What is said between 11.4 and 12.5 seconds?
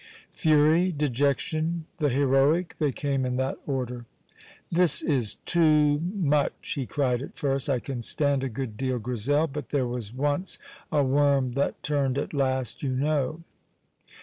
that turned at